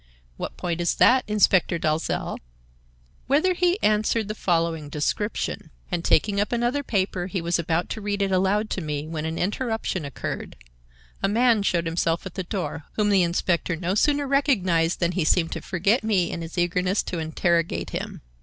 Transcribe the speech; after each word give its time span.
"What 0.35 0.57
point 0.57 0.81
is 0.81 0.95
that, 0.95 1.23
Inspector 1.27 1.77
Dalzell?" 1.77 2.37
"Whether 3.27 3.53
he 3.53 3.79
answered 3.83 4.29
the 4.29 4.33
following 4.33 4.89
description." 4.89 5.69
And, 5.91 6.03
taking 6.03 6.41
up 6.41 6.51
another 6.51 6.81
paper, 6.81 7.27
he 7.27 7.39
was 7.39 7.59
about 7.59 7.87
to 7.89 8.01
read 8.01 8.23
it 8.23 8.31
aloud 8.31 8.71
to 8.71 8.81
me, 8.81 9.07
when 9.07 9.25
an 9.25 9.37
interruption 9.37 10.03
occurred. 10.03 10.55
A 11.21 11.27
man 11.27 11.61
showed 11.61 11.85
himself 11.85 12.25
at 12.25 12.33
the 12.33 12.41
door, 12.43 12.85
whom 12.93 13.09
the 13.11 13.21
inspector 13.21 13.75
no 13.75 13.93
sooner 13.93 14.27
recognized 14.27 15.01
than 15.01 15.11
he 15.11 15.23
seemed 15.23 15.51
to 15.51 15.61
forget 15.61 16.03
me 16.03 16.31
in 16.31 16.41
his 16.41 16.57
eagerness 16.57 17.03
to 17.03 17.19
interrogate 17.19 17.91
him. 17.91 18.21